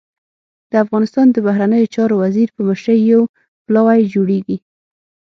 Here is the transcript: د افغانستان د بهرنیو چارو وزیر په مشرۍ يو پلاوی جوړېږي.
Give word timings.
د 0.71 0.73
افغانستان 0.83 1.27
د 1.31 1.37
بهرنیو 1.47 1.91
چارو 1.95 2.15
وزیر 2.23 2.47
په 2.55 2.61
مشرۍ 2.69 2.99
يو 3.11 3.21
پلاوی 3.65 4.01
جوړېږي. 4.13 4.57